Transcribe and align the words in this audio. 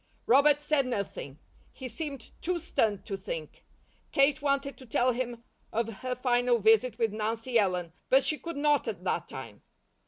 Robert 0.25 0.61
said 0.61 0.87
nothing. 0.87 1.37
He 1.71 1.87
seemed 1.87 2.31
too 2.41 2.57
stunned 2.57 3.05
to 3.05 3.15
think. 3.15 3.67
Kate 4.11 4.41
wanted 4.41 4.75
to 4.77 4.87
tell 4.87 5.11
him 5.11 5.43
of 5.71 5.97
her 5.99 6.15
final 6.15 6.57
visit 6.57 6.97
with 6.97 7.13
Nancy 7.13 7.59
Ellen, 7.59 7.93
but 8.09 8.23
she 8.23 8.39
could 8.39 8.57
not 8.57 8.87
at 8.87 9.03
that 9.03 9.27
time. 9.27 9.61